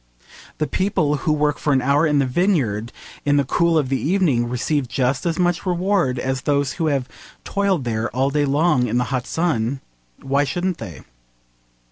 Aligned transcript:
The 0.57 0.65
people 0.65 1.17
who 1.17 1.31
work 1.31 1.59
for 1.59 1.73
an 1.73 1.81
hour 1.83 2.07
in 2.07 2.17
the 2.17 2.25
vineyard 2.25 2.91
in 3.23 3.37
the 3.37 3.43
cool 3.43 3.77
of 3.77 3.89
the 3.89 4.01
evening 4.01 4.49
receive 4.49 4.87
just 4.87 5.27
as 5.27 5.37
much 5.37 5.63
reward 5.63 6.17
as 6.17 6.41
those 6.41 6.71
who 6.73 6.87
have 6.87 7.07
toiled 7.43 7.83
there 7.83 8.09
all 8.09 8.31
day 8.31 8.45
long 8.45 8.87
in 8.87 8.97
the 8.97 9.03
hot 9.13 9.27
sun. 9.27 9.79
Why 10.19 10.43
shouldn't 10.43 10.79
they? 10.79 11.03